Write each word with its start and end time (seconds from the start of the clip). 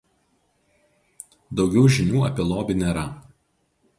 Daugiau 1.59 1.93
žinių 1.97 2.25
apie 2.31 2.47
lobį 2.53 2.79
nėra. 2.83 3.03